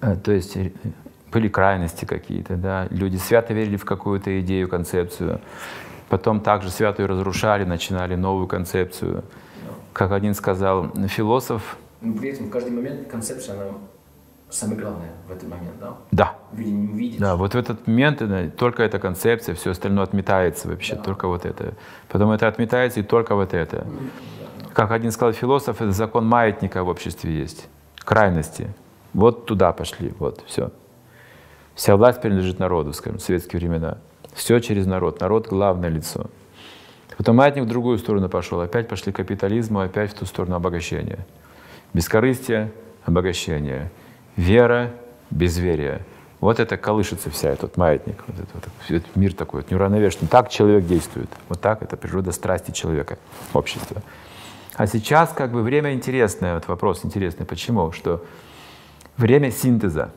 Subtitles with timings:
[0.00, 0.70] Э, то есть э,
[1.32, 2.86] были крайности какие-то, да.
[2.90, 5.40] Люди свято верили в какую-то идею, концепцию.
[6.08, 9.24] Потом также свято ее разрушали, начинали новую концепцию.
[9.92, 11.76] Как один сказал философ.
[12.00, 13.72] Но при этом в каждый момент концепция, она
[14.48, 15.96] самое главное в этот момент, да?
[16.12, 16.36] Да.
[16.52, 17.20] Видение не увидишь.
[17.20, 21.02] Да, вот в этот момент да, только эта концепция, все остальное отметается вообще, Да.
[21.02, 21.74] только вот это.
[22.08, 23.86] Потом это отметается и только вот это.
[24.72, 27.68] Как один сказал философ, это закон маятника в обществе есть.
[27.98, 28.68] Крайности.
[29.14, 30.70] Вот туда пошли, вот, все.
[31.74, 33.98] Вся власть принадлежит народу, скажем, в советские времена.
[34.32, 35.20] Все через народ.
[35.20, 36.26] Народ— главное лицо.
[37.16, 38.60] Потом маятник в другую сторону пошел.
[38.60, 41.26] Опять пошли к капитализму, опять в ту сторону обогащения.
[41.94, 42.72] Бескорыстие—
[43.04, 43.90] обогащение.
[44.36, 44.90] Вера—
[45.30, 46.04] безверие.
[46.40, 50.28] Вот это колышется вся этот маятник, вот это, вот, этот мир такой, вот, неуравновешенный.
[50.28, 51.28] Так человек действует.
[51.48, 53.18] Вот так это природа страсти человека,
[53.52, 54.02] общества.
[54.74, 57.44] А сейчас как бы время интересное, вот вопрос интересный.
[57.44, 57.90] Почему?
[57.90, 58.24] Что
[59.18, 60.10] время синтеза.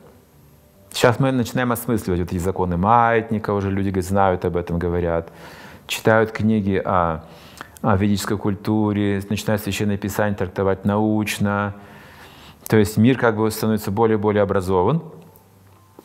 [0.91, 5.31] Сейчас мы начинаем осмысливать вот эти законы маятника, уже люди знают об этом, говорят,
[5.87, 7.23] читают книги о,
[7.81, 11.75] о ведической культуре, начинают священное писание трактовать научно.
[12.67, 15.01] То есть мир как бы становится более и более образован.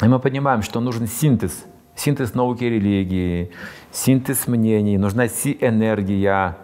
[0.03, 3.51] И мы понимаем, что нужен синтез, синтез науки и религии,
[3.93, 6.57] синтез мнений, нужна си-энергия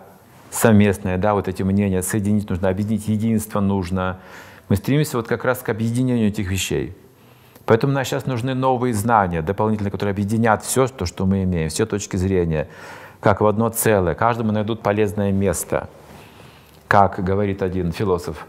[0.50, 4.20] совместная, да, вот эти мнения соединить нужно, объединить единство нужно.
[4.72, 6.96] Мы стремимся вот как раз к объединению этих вещей.
[7.66, 11.84] Поэтому нам сейчас нужны новые знания, дополнительные, которые объединят все, то, что мы имеем, все
[11.84, 12.68] точки зрения,
[13.20, 14.14] как в одно целое.
[14.14, 15.90] Каждому найдут полезное место.
[16.88, 18.46] Как говорит один философ,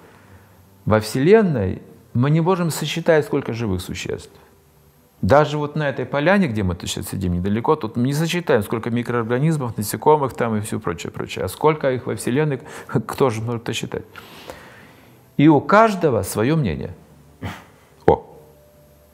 [0.86, 1.82] во Вселенной
[2.14, 4.32] мы не можем сосчитать, сколько живых существ.
[5.22, 8.90] Даже вот на этой поляне, где мы сейчас сидим недалеко, тут мы не сосчитаем, сколько
[8.90, 11.44] микроорганизмов, насекомых там и все прочее, прочее.
[11.44, 14.04] А сколько их во Вселенной, кто же может это считать?
[15.38, 16.94] И у каждого свое мнение.
[18.06, 18.24] О!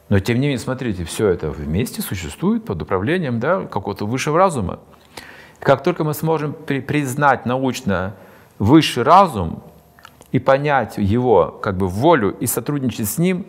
[0.09, 4.79] Но тем не менее, смотрите, все это вместе существует под управлением да, какого-то высшего разума.
[5.59, 8.15] Как только мы сможем при, признать научно
[8.59, 9.63] высший разум
[10.31, 13.45] и понять его как бы волю и сотрудничать с ним,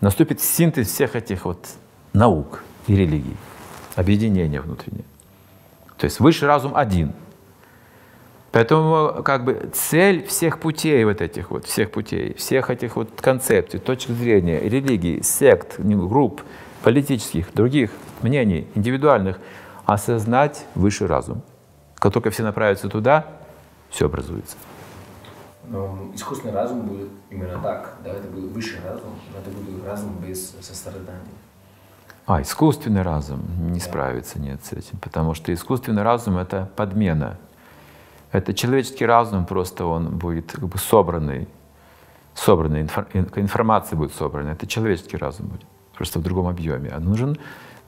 [0.00, 1.66] наступит синтез всех этих вот
[2.12, 3.36] наук и религий,
[3.96, 5.04] объединение внутреннее.
[5.96, 7.12] То есть высший разум один.
[8.52, 13.80] Поэтому как бы цель всех путей вот этих вот, всех путей, всех этих вот концепций,
[13.80, 16.42] точек зрения, религий, сект, групп,
[16.82, 19.38] политических, других мнений, индивидуальных,
[19.86, 21.42] осознать высший разум.
[21.96, 23.26] Как только все направятся туда,
[23.88, 24.56] все образуется.
[25.68, 30.16] Но искусственный разум будет именно так, да, это будет высший разум, но это будет разум
[30.20, 31.20] без сострадания.
[32.26, 33.40] А, искусственный разум
[33.72, 37.38] не справится нет с этим, потому что искусственный разум— это подмена.
[38.32, 41.46] Это человеческий разум, просто он будет как бы собранный,
[42.34, 44.50] собранный, информация будет собрана.
[44.50, 46.90] Это человеческий разум будет, просто в другом объеме.
[46.90, 47.36] А нужен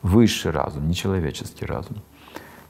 [0.03, 1.97] высший разум, не человеческий разум.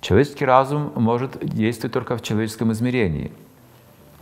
[0.01, 3.33] Человеческий разум может действовать только в человеческом измерении.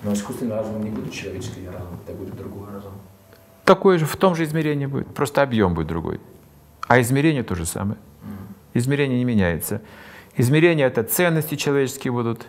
[0.02, 2.92] Но искусственный разум не будет человеческий разум, это будет другой разум.
[3.64, 6.20] Такой же, в том же измерении будет, просто объем будет другой.
[6.88, 7.98] А измерение то же самое.
[8.74, 9.82] Измерение не меняется.
[10.36, 12.46] Измерения— это ценности человеческие будут,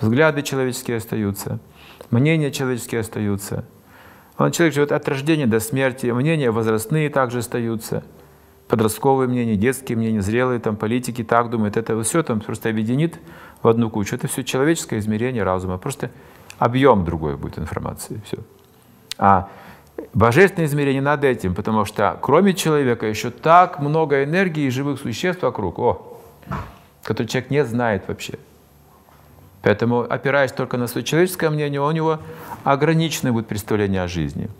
[0.00, 1.58] взгляды человеческие остаются,
[2.10, 3.64] мнения человеческие остаются.
[4.36, 8.02] Он, человек живет от рождения до смерти, мнения возрастные также остаются,
[8.68, 11.76] подростковые мнения, детские мнения, зрелые, там, политики так думают.
[11.76, 13.20] Это все там просто объединит
[13.62, 14.16] в одну кучу.
[14.16, 15.78] Это все человеческое измерение разума.
[15.78, 16.10] Просто
[16.58, 18.20] объем другой будет информации.
[18.24, 18.38] Все.
[19.18, 19.48] А
[20.12, 25.42] божественное измерение над этим, потому что кроме человека еще так много энергии и живых существ
[25.42, 26.20] вокруг, о,
[27.02, 28.38] которые человек не знает вообще.
[29.64, 32.20] Поэтому, опираясь только на свое человеческое мнение, у него
[32.64, 34.50] ограниченное будет представление о жизни.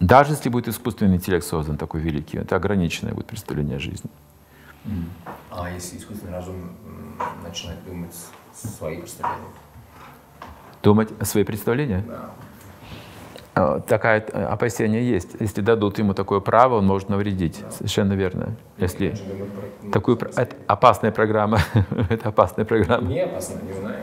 [0.00, 4.10] Даже если будет искусственный интеллект создан такой великий, это ограниченное будет представление о жизни.
[5.50, 6.72] А если искусственный разум
[7.44, 8.14] начинает думать
[8.54, 9.48] свои представления?
[10.82, 12.04] Думать свои представления?
[12.08, 12.30] Да.
[13.54, 15.36] А, Такое опасение есть.
[15.38, 17.60] Если дадут ему такое право, он может навредить.
[17.62, 17.70] Да.
[17.70, 18.56] Совершенно верно.
[18.78, 21.58] Если про- такую, сам- это опасная программа.
[22.10, 23.06] это опасная программа.
[23.08, 23.96] Не опасно, не знаю.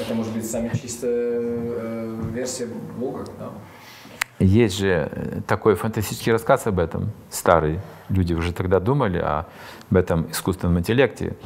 [0.00, 2.66] Это может быть самая чистая э, версия
[2.98, 3.50] Бога, да?
[4.40, 7.78] Есть же э, такой фантастический рассказ об этом, старый.
[8.08, 9.46] Люди уже тогда думали о-
[9.90, 11.36] об этом искусственном интеллекте.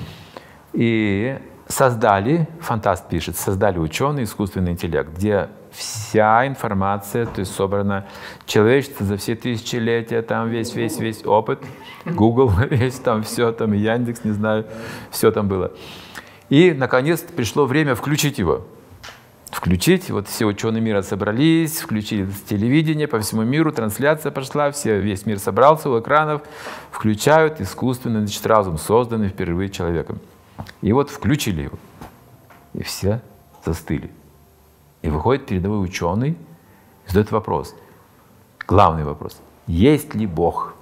[0.72, 8.06] И создали, фантаст пишет, создали ученые искусственный интеллект, где вся информация, то есть собрана
[8.46, 11.60] человечество за все тысячелетия, там весь, весь, весь опыт,
[12.04, 14.66] Google весь, там все, там Яндекс, не знаю,
[15.10, 15.72] все там было.
[16.48, 18.66] И, наконец, пришло время включить его.
[19.50, 20.10] включить.
[20.10, 25.38] Вот все ученые мира собрались, включили телевидение по всему миру, трансляция пошла, все, весь мир
[25.38, 26.42] собрался у экранов,
[26.90, 30.20] включают искусственный значит, разум, созданный впервые человеком.
[30.82, 31.78] И вот включили его,
[32.74, 33.22] и все
[33.64, 34.10] застыли.
[35.04, 37.74] И выходит передовой ученый и задает вопрос,
[38.66, 40.74] главный вопрос, есть ли Бог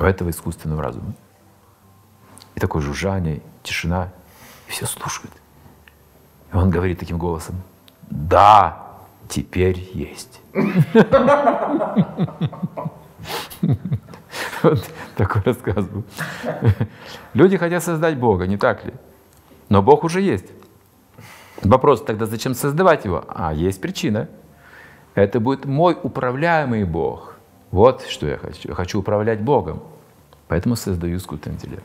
[0.00, 1.14] у этого искусственного разума?
[2.56, 4.12] И такое жужжание, тишина,
[4.66, 5.32] и все слушают.
[6.52, 7.62] И он говорит таким голосом,
[8.10, 8.88] да,
[9.28, 10.40] теперь есть.
[14.64, 14.84] Вот
[15.16, 16.02] такой рассказ был.
[17.34, 18.92] Люди хотят создать Бога, не так ли?
[19.68, 20.46] Но Бог уже есть.
[21.62, 23.24] Вопрос тогда, зачем создавать его?
[23.28, 24.28] А, есть причина.
[25.14, 27.36] Это будет мой управляемый Бог.
[27.70, 28.68] Вот что я хочу.
[28.68, 29.82] Я хочу управлять Богом.
[30.48, 31.84] Поэтому создаю искусственный интеллект.